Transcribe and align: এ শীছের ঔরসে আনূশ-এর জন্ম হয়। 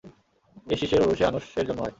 এ 0.67 0.75
শীছের 0.79 1.01
ঔরসে 1.03 1.23
আনূশ-এর 1.25 1.65
জন্ম 1.67 1.79
হয়। 1.79 1.89